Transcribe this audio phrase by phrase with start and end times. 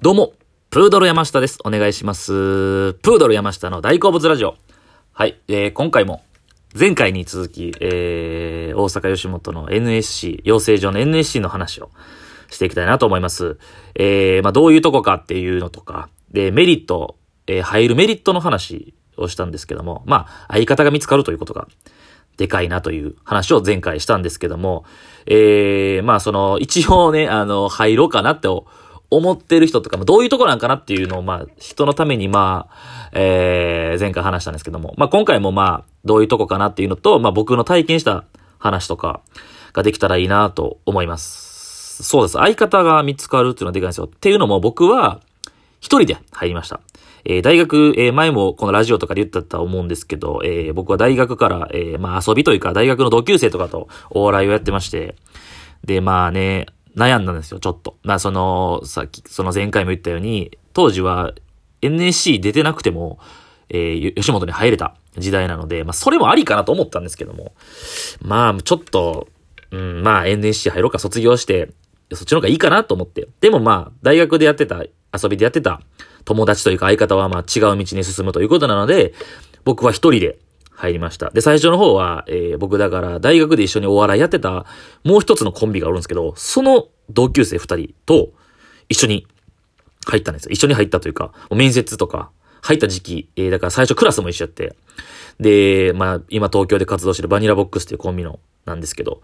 [0.00, 0.32] どうも、
[0.70, 1.58] プードル山下です。
[1.64, 2.92] お願いします。
[3.02, 4.54] プードル山下の大好物ラジオ。
[5.12, 6.22] はい、えー、今回も、
[6.78, 11.90] 前回に続き、えー、大阪吉本の NSC、養成所の NSC の話を
[12.48, 13.58] していきたいなと思います。
[13.96, 17.16] えー、まあ、どういうとこかっていうのとか、で、メリット、
[17.48, 21.66] えー、入るメリットの話をしたんですけども、まあ、相方が見つかるということが、
[22.36, 24.84] でかいなという話を前回したんですけども、
[25.26, 28.46] えー、まあその、一応ね、あの、入ろうかなって
[29.10, 38.24] 思ってる人とか、まあどういうとこなんかなっていうのを、まあ、人のために、まあ、えー、前回話したんですけども、まあ今回もまあ、どういうとこかなっていうのと、まあ僕の体験した
[38.58, 39.22] 話とか
[39.72, 42.02] ができたらいいなと思います。
[42.02, 42.32] そうです。
[42.32, 44.04] 相方が見つかるっていうのはでかいんですよ。
[44.04, 45.20] っていうのも僕は、
[45.80, 46.80] 一人で入りました。
[47.24, 55.16] えー大学、えー前もこのラジオとかで言ったと思うんですけど、えー僕は大学から、えーまあ遊びというか、大学の同級生とかとお笑いをやってまして、
[55.84, 56.66] で、まあね、
[56.96, 57.96] 悩んだんですよ、ちょっと。
[58.02, 61.32] まあその、さっき、その前回も言ったように、当時は
[61.82, 63.18] NSC 出てなくても、
[63.70, 67.52] えー吉本に入れた時代なので、まあそれもありかなと思ったんですけども、
[68.22, 69.28] まあちょっと、
[69.70, 71.70] うん、まあ NSC 入ろうか卒業して、
[72.12, 73.28] そっちの方がいいかなと思って。
[73.40, 75.80] でもまあ、大学でやってた、遊びでやってた
[76.24, 79.14] 友達というか相方はまあ違う道に進むということなので、
[79.64, 80.38] 僕は一人で
[80.78, 81.30] 入りました。
[81.30, 84.64] で、最初の方は、えー僕だから大学で一緒にお笑いやってた
[85.04, 88.30] もう一つのコンビがあるんですけど、その同級生二人と
[88.88, 89.26] 一緒に
[90.06, 90.50] 入ったんですよ。
[90.52, 92.30] 一緒に入ったというか、面接とか、
[92.62, 94.76] 入った時期、えーだから最初クラスも一緒やって、
[95.40, 99.20] で、まあ、今東京で活動してるバニラボックスっていうコンビの、なんですけど、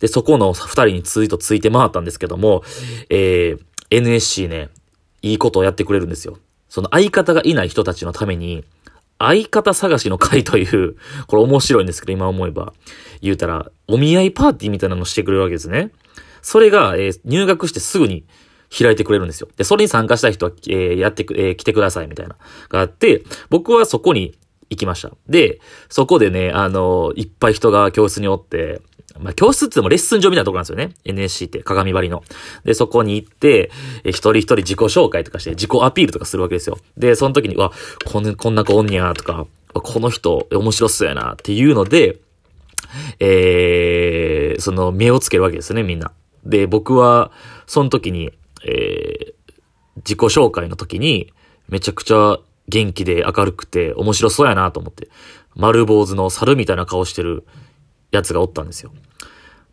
[0.00, 2.62] で、そこの二人にツイートついて回ったんですけども、
[3.10, 4.70] えー NSC ね、
[5.22, 6.38] いいことをやってくれるんですよ。
[6.68, 8.64] その相方がいない人たちのために、
[9.18, 12.72] 相方探しの会という、 これ面白いんですけど、今思えば。
[13.22, 15.90] 言うたら、お見合いパーティーみたいなのしてくれるわけですね。
[16.42, 18.24] それが、えー入学してすぐに
[18.76, 19.48] 開いてくれるんですよ。
[19.56, 22.36] で、それに参加したい人は、えーやってく、えー来てくださいみたいな、
[22.68, 24.34] があって、僕はそこに
[24.70, 25.12] 行きました。
[25.28, 28.82] で、そこでね、あのいっぱい人が教室におって、
[29.20, 30.94] まあ、教室ってもレッスン場みたいなとこなんですよね。
[31.04, 32.22] NSC って、鏡張りの。
[32.64, 33.70] で、そこに行って、
[34.04, 36.78] え一人一人自己紹介とかして、自己アピールとかするわけですよ。
[36.96, 37.72] で、その時に、わ、
[38.04, 42.18] こんこんな子おんにゃーとか、この人面白そうやなっていうので、
[43.20, 46.12] えー、その目をつけるわけですね、みんな。
[46.44, 47.30] で、僕は、
[47.66, 48.32] その時に、
[48.64, 49.32] えー、
[49.98, 51.32] 自己紹介の時に、
[51.68, 52.38] めちゃくちゃ
[52.68, 55.08] 元気で明るくて面白そうやなと思って、
[55.54, 57.44] 丸坊主の猿みたいな顔してる
[58.10, 58.92] やつがおったんですよ。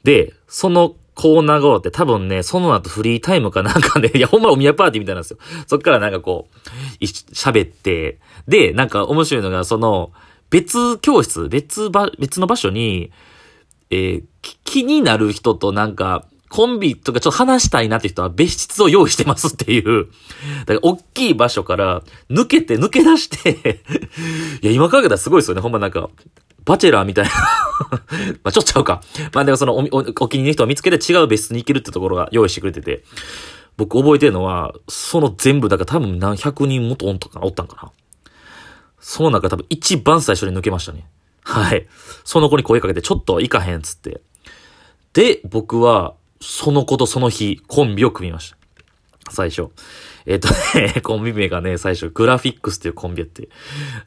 [0.03, 5.37] で、そのコーナーが終わって多分ね、その後フリータイムかなんかね、 いやほんまお宮パーティーみたいなんですよ。
[5.67, 6.47] そっからなんかこ
[7.01, 10.11] う、喋って、で、なんか面白いのが、その、
[10.49, 13.11] 別教室、別場、別の場所に、
[13.89, 14.23] えー
[14.65, 20.07] 気になる人となんか、コンビとかちょっと話したいなって人は別室を用意してますっていう。
[20.65, 23.81] だから、大きい場所から抜けて、抜け出して、
[24.61, 25.61] いや、今考えたらすごいですよね。
[25.61, 26.09] ほんまなんか、
[26.65, 27.31] バチェラーみたいな。
[28.43, 29.01] まあちょっとちゃうか。
[29.33, 33.03] まあでもそのお、お、気に入りの人を見つけて違う別室に行けるってところが用意してくれてて、
[33.77, 37.91] 僕覚えてるのは、その全部、だから多分何百人もとおんとかおったんかな。
[38.99, 41.05] その中多分一番最初に抜けましたね。
[41.43, 41.87] はい。
[42.23, 44.21] その子に声かけて、ちょっと行かへんっつって。
[45.13, 48.57] で、僕は、その子とその日、コンビを組みました。
[49.31, 49.69] 最初。
[50.25, 53.49] えっ、とね、コンビ名がね、最初、グラフィックスっていうコンビやって、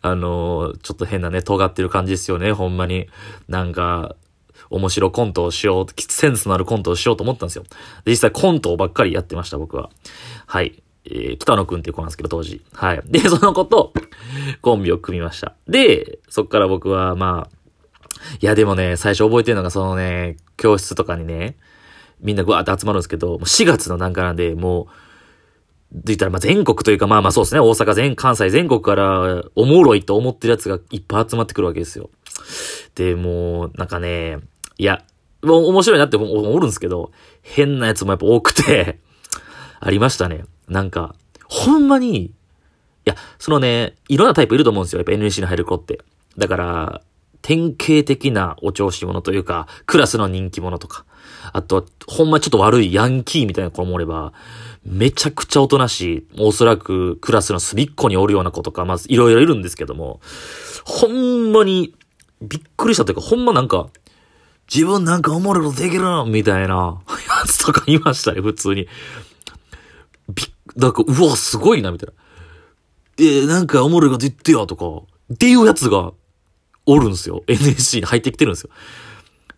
[0.02, 3.08] あのーちょっと変なね、尖ってる感じですよね、ほんまに。
[3.48, 4.16] なんか、
[4.70, 7.64] 面白コントをしよう、センスのあるコントをしようと思ったんですよ。
[8.06, 9.90] 実際コントばっかりやってました、僕は。
[10.46, 10.82] はい。
[11.04, 12.62] えー北野くんっていう子なんですけど、当時。
[12.72, 13.02] はい。
[13.06, 13.92] で、その子と、
[14.62, 15.54] コンビを組みました。
[15.68, 17.56] で、そっから僕は、まあ、
[18.40, 21.56] いや、でもね、最初覚えてるのが、そのね、教室とかにね、
[22.20, 24.86] みんなぐわーって集まるんですけど、もう4月の段階なんで、もう、
[25.92, 32.10] 言ったら、ま、全国というか、まあまあそうですね、大阪全、関西全国から、おもろいと思ってるやつがいっぱい集まってくるわけですよ。
[32.94, 34.38] で、もう、なんかね、
[34.78, 35.04] いや、
[35.42, 38.98] もう面白いなって思おるんですけど、変なやつもやっぱ多くて、
[39.80, 40.44] ありましたね。
[40.68, 42.32] なんか、ほんまに、い
[43.04, 44.98] や、そのね、いろんなタイプいると思うんですよ。
[44.98, 46.00] やっぱ NSC に入る子って。
[46.36, 47.02] だから、
[47.42, 51.04] 典型的なお調子者というか、クラスの人気者とか、
[51.52, 54.32] あとは、ほんまちょっと悪いヤンキーみたいな子もおれば、
[54.86, 60.20] めちゃくちゃおとなしい、おそらくクラスの隅っこにおるような子とか、まずいろいろいるんですけども、
[60.84, 61.92] ほんまに、
[62.40, 63.88] びっくりしたというか、ほんまなんか、
[64.72, 68.86] 自分なんかおもろいことできるみたいなやつとかいましたね、普通に。
[70.28, 70.46] びっ、
[70.76, 72.14] なんか、うわ、すごいな、みたいな。
[73.18, 74.86] えー、なんかおもろいこと言ってよ、とか、
[75.32, 76.12] っていうやつが
[76.84, 77.42] おるんですよ。
[77.48, 78.70] NSC に入ってきてるんですよ。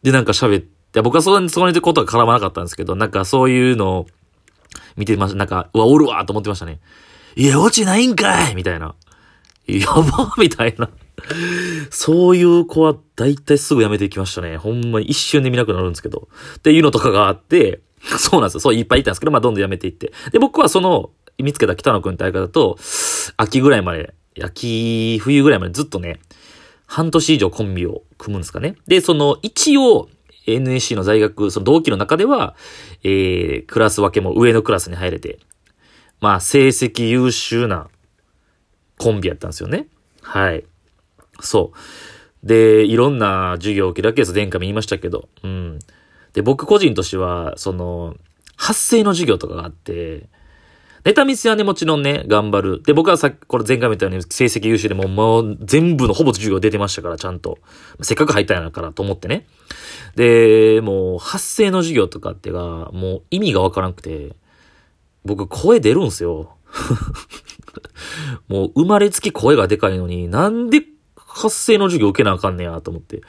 [0.02, 4.06] で、なんか喋って、僕はそこに、そこにことは絡まなかったんですけど、なんかそういうのを
[4.98, 5.36] 見てました。
[5.36, 6.80] なんか、うわ、おるわと思ってましたね。
[7.36, 8.94] いや、落ちないんかいみたいな。
[9.66, 10.90] やばみたいな。
[11.90, 14.56] そういう子は大体すぐ辞めていきましたね。
[14.56, 16.28] ほんまに一瞬で見なくなるんですけど。
[16.56, 18.60] っていうのとかがあって、そうなんですよ。
[18.60, 20.12] そういっぱいいたんですけど、まあどんどん辞めていって。
[20.32, 22.76] で、僕はその、見つけた北野くんって相方と、
[23.36, 26.20] 秋ぐらいまで、秋、冬ぐらいまでずっとね、
[26.86, 28.76] 半年以上コンビを組むんですかね。
[28.86, 30.08] で、その、一応、
[30.54, 32.54] NSC の在学、その同期の中では、
[33.02, 35.38] えー、クラス分けも上のクラスに入れて、
[36.20, 37.88] まあ、成績優秀な
[38.98, 39.86] コンビやったんですよね。
[40.22, 40.64] はい。
[41.40, 42.46] そう。
[42.46, 44.32] で、いろんな授業を受けるわけです。
[44.32, 45.28] 殿下も言いましたけど。
[45.42, 45.78] うん。
[46.32, 48.16] で、僕個人としては、その、
[48.56, 50.28] 発声の授業とかがあって、
[51.04, 52.82] ネタミスはね、もちろんね、頑張る。
[52.82, 57.58] で、僕はさっき、これ前回みたいに成績優秀でも、もう全部のほぼ授業出てましたから、ちゃんと。
[58.02, 59.46] せっかく入ったんやからと思ってね。
[60.16, 64.34] で、もう、発声の授業とかってが、もう意味がわからんくて、
[65.24, 66.56] 僕声出るんすよ。
[68.48, 70.82] もう生まれつき声がでかいのに、なんで
[71.16, 73.20] 発声の授業受けなあかんねやと思って。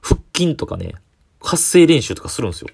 [0.00, 0.94] 腹筋とかね、
[1.40, 2.68] 発声練習とかするんですよ。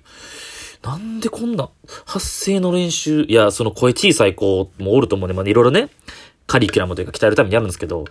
[0.82, 1.68] なんでこんな
[2.06, 5.34] 発声の練習、いや、その声小さい子もおると思うね。
[5.34, 5.90] まあ、いろいろね、
[6.46, 8.04] カリキュラムというか鍛えるためにやるんですけど、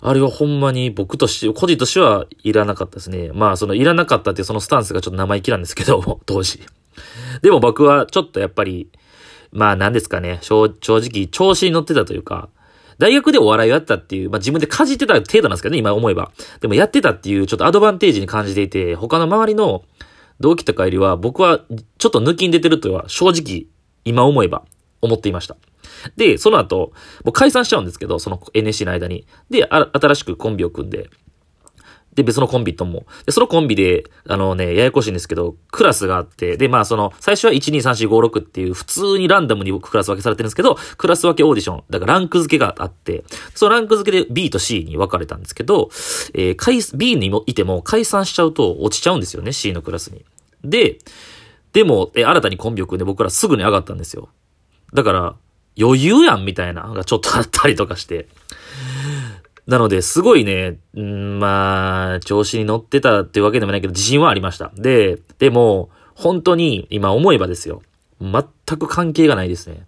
[0.00, 3.30] あれはほんまに僕として、個人としてはいらなかったですね。
[3.32, 6.60] まあ、そのいらなかったっていうそのスタンスがちょっと生意気なんですけど、 当時。
[7.42, 8.88] でも僕はちょっとやっぱり、
[9.52, 12.48] まあ何ですかね、正直調子に乗ってたというか、
[12.98, 16.32] 大学でお笑いをやったっていう、まあ自分でかじってた程度なんですけどね、今思えば。
[16.60, 19.84] でもやってたっていうちょっとアドバンテージに感じていて、他の周りの
[20.40, 21.60] 同期とかよりは僕は
[21.98, 23.66] ちょっと抜きに出てるとは正直
[24.04, 24.64] 今思えば
[25.00, 25.56] 思っていました。
[26.16, 26.92] で、その後、
[27.24, 29.26] もう解散しちゃうんですけど、その NSC の間に。
[29.50, 31.10] で、新しくコンビを組んで、
[32.14, 33.06] で、別のコンビとも。
[33.26, 43.24] で、そのコンビで、あのね、ややこしいんですけど、クラスがあって、で、まあその、最初は1,2,3,4,5,6っていう普通にランダムに僕クラス分けされてるんですけど、クラス分けオーディション、だからランク付けがあって、
[43.54, 45.90] そのランク付けで B と C に分かれたんですけど、
[46.34, 50.24] えー、B にもいても解散しちゃうと落ちちゃうんですよね、C のクラスに。
[50.62, 50.98] で、
[51.72, 54.28] でも、え、新たにコンビを組んで僕らすぐに上がったんですよ。
[54.92, 55.34] だから、
[55.78, 58.28] 余裕やんみたいなのがちょっとあったりとかして。
[59.66, 64.72] なので、すごいね、んまあ、調子に乗ってたっていうわけでもないけど、自信はありました。
[64.76, 67.82] で、でも、本当に、今思えばですよ。
[68.20, 69.84] 全く関係がないですね。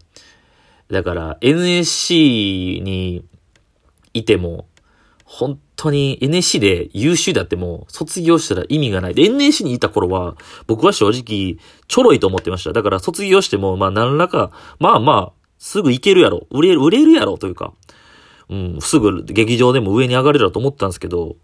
[0.90, 3.24] だから、NSC に
[4.14, 4.66] いても、
[5.24, 9.14] 本当に NSC で優秀だってもう卒業したら意味がない。
[9.14, 10.36] で、NSC にいた頃は、
[10.66, 11.58] 僕は正直、
[11.88, 12.72] ちょろいと思ってました。
[12.72, 16.46] だから卒業しても、まあ何らか、まあまあ、すぐ行けるやろ。
[16.50, 17.72] 売れる、売れるやろというか。
[18.48, 21.36] うん、すぐ劇場でも上に上がれると思ったんですけど、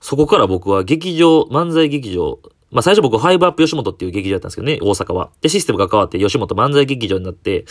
[0.00, 2.40] そこから僕は劇場、漫才劇場、
[2.70, 5.30] まあ最初僕、ファイブアップ吉本っていう劇場だったんですけどね、大阪は。
[5.40, 7.64] で、システムが変わって吉本漫才劇場になって、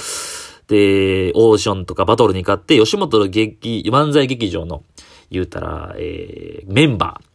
[0.67, 4.83] で、オーディションとかバトルに勝って、吉本の劇、漫才劇場の、
[5.29, 7.32] 言うたら、えー、メンバー、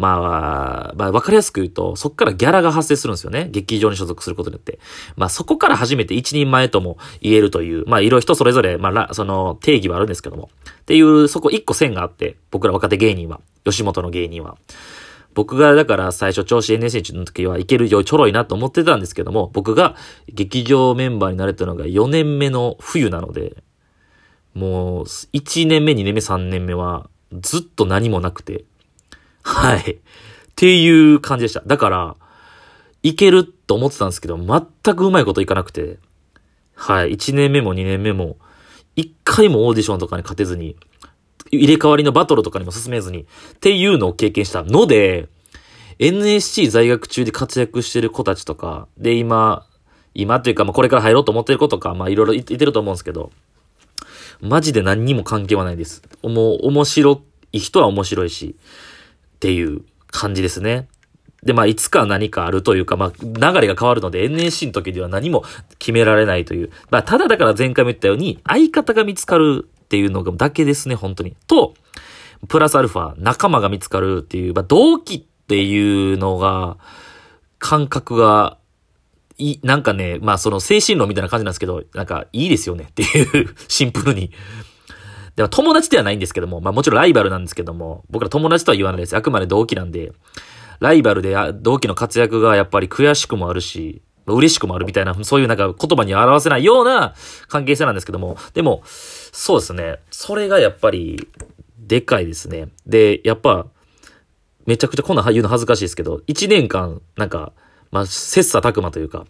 [0.00, 3.48] まあ、まあ、わかりやすく言うと、そこからギャラが発生するんですよね。
[3.50, 4.78] 劇場に所属することによって。
[5.16, 10.48] まあ、そこから初めて一人前とも言えるという、まあ、いろいろ人それぞれ、まあ、その定義はあるんですけども。
[10.80, 14.56] っていう、そこ一個線があって、僕ら若手芸人は、吉本の芸人は。
[15.34, 19.96] 僕がだから最初調子 NSH の時はいけるよちょろいなと思ってたんですけども、僕が
[20.28, 23.62] 劇場メンバーになれたのが4年目の冬なので、
[24.54, 27.08] もう1年目、2年目、3年目は
[27.40, 28.64] ずっと何もなくて、
[29.50, 29.92] はい。
[29.92, 29.96] っ
[30.54, 31.62] ていう感じでした。
[31.66, 32.16] だから、
[33.02, 35.98] いけると思ってたんですけど、全くうまいこといかなくて、
[36.74, 37.12] はい。
[37.12, 38.36] 1年目も2年目も、
[38.96, 40.76] 1回もオーディションとかに勝てずに、
[41.50, 43.26] 入れ替わりのバトルとかにも進めずに、っ
[43.60, 45.28] ていうのを経験したので、
[45.98, 49.66] NSC 在学中で活躍してる子たちとか、で、今、
[50.14, 53.32] 今というか、まあ、これから入ろうと思ってる子とか、まあ、いろいろいてると思うんですけど、
[54.40, 56.02] マジで何にも関係はないです。
[56.22, 58.56] もう、面白い人は面白いし、
[59.40, 60.86] っていう感じですね。
[61.42, 65.44] で、まあ、いつか何かあるというか、まあ、流れが変わるので、NSC の時では何も
[65.78, 66.70] 決められないという。
[66.90, 71.34] まあ、ただだから前回も言ったように、相方が見つかるっていうのだけですね、本当に。
[71.46, 71.72] と、
[72.48, 76.76] プラスアルファ、仲間が見つかるっていう、まあ、同期っていうのが、
[77.58, 78.58] 感覚が、
[79.38, 84.32] い、なんかね、まあその精神論みたいな感じなんですけど、なんかいいですよねっていうシンプルに。
[85.36, 89.16] でも友達ではないんですけども、まあもちろんライバルなんですけども、僕ら友達とは言わないです。
[89.16, 90.12] あくまで同期なんで、
[90.80, 97.14] ライバルで同期の活躍がやっぱり悔しくもあるし、嬉しくもあるみたいな、そういうなんか言葉に表せないような
[97.48, 99.98] 関係性なんですけども、でも、そうですね。
[100.10, 101.28] それがやっぱり、
[101.78, 102.68] でかいですね。
[102.86, 103.66] で、やっぱ、
[104.66, 107.52] めちゃくちゃこんな言うの恥ずかしいですけど、一年間、なんか、
[107.90, 109.26] まあ、切磋琢磨というか、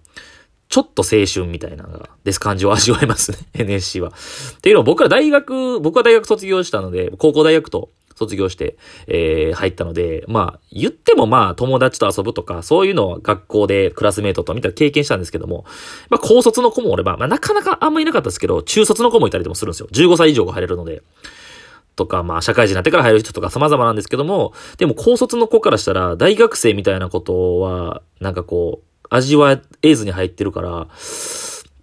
[0.71, 4.11] ちょっと青春みたいなのが、です感じを味わえますね、 NSC は。
[4.57, 8.77] っていうのは僕ら大学、僕は大学卒業したので、高校大学と卒業して、
[9.09, 15.65] えー、入ったので、まあ、言ってもまあ、友達と遊ぶとか、そういうのは学校でクラスメイトと見たら経験したんですけども、
[16.09, 19.89] まあ、高卒の子もおれば、まあ、なかなかあんまいなかったですけど、中卒の子もいたりでもするんですよ。
[19.91, 21.03] 15歳以上が入れるので。
[21.97, 30.89] とか、まあ、社会人になってから入る人とか様々なんですけども、でも高卒の子からしたら、大学生みたいなことは、なんかこう、味わえずに入ってるから、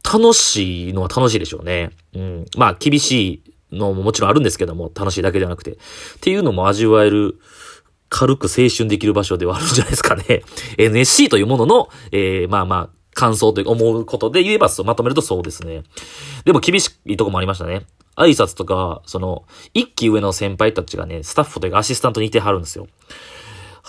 [0.03, 1.91] 楽しいのは楽しいでしょうね。
[2.13, 2.45] うん。
[2.57, 5.71] まあ、厳しいのももちろんあるんですけども、楽しいだけではなくて。
[5.71, 5.75] っ
[6.21, 7.39] ていうのも味わえる、
[8.09, 10.43] 軽く青春できる場所ではあるんじゃないですかね。
[10.79, 15.83] NSC というものの、えー、まあまあ、感想という思うことで言えば、まとめるとそうですね。
[16.45, 17.85] でも厳しいとこもありましたね。
[18.15, 19.43] 挨拶とか、その、
[19.73, 22.87] 一期上の先輩たちがね、スタッフというかアシスタントにいてはるんですよ。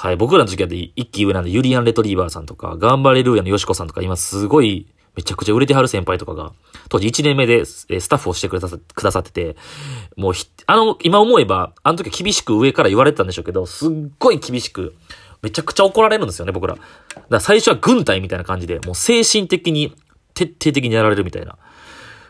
[0.01, 0.17] はい。
[0.17, 4.87] 僕らの時はで一期上なんで、ユリアン・レトリーバーさんとか、頑張れルーヤのヨシコさんとか、今すごい、
[5.17, 6.53] めちゃくちゃ売れてはる先輩とかが、
[6.89, 9.57] 当時1年目でスタッフをしてくださくださってて、
[10.17, 10.33] もう
[10.67, 14.95] あの、今思えば、あの時厳しく上から言われてたんでしょうけど、すっごい厳しく、
[15.43, 16.77] めちゃくちゃ怒られるんですよね、僕ら。
[16.77, 16.87] だか
[17.29, 19.97] ら最初は軍隊みたいな感じで、もう精神的に、
[20.35, 21.57] 徹底的にやられるみたいな、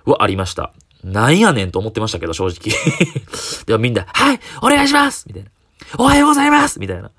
[0.07, 0.73] はありました。
[1.05, 2.75] なんやねんと思ってましたけど、正直。
[3.67, 5.51] でもみんな、はい、お願いしますみたいな。
[5.99, 7.11] おはようございますみたいな。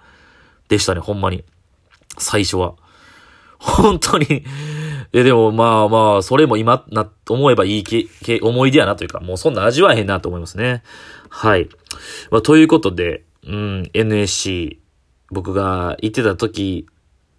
[0.70, 1.44] でしたね、ほんまに。
[2.18, 2.76] 最初は。
[3.60, 4.46] 本当に
[5.12, 10.84] え、でもまあまあ、それも今な、思えばいいけ、け、思い出やなというか、もうそんな味わえへんなと思いますね。
[11.30, 11.68] はい。
[12.32, 14.80] まあ、ということで、うん、NSC、
[15.32, 16.88] 僕が行ってた時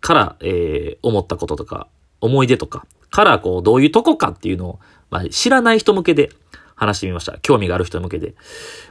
[0.00, 1.88] から、えー、思ったこととか、
[2.20, 6.30] 思い出とか、からこう、どういうとこかっていうのを、まあ、知らない人向けで
[6.74, 7.38] 話してみました。
[7.38, 8.34] 興味がある人向けで。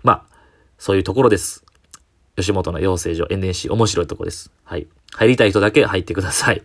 [0.03, 0.35] まあ、
[0.77, 1.65] そういうところです。
[2.39, 4.51] 吉本の養成所 NNC 面白いとこです。
[4.63, 4.87] はい。
[5.13, 6.61] 入りたい人だけ入ってください。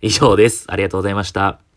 [0.00, 0.64] 以上です。
[0.68, 1.67] ありがとうございました。